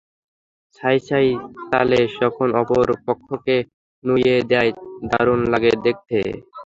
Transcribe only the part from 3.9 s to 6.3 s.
নুইয়ে দেয়, দারুণ লাগে দেখতে।